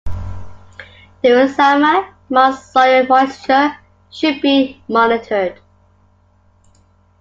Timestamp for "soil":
2.73-3.05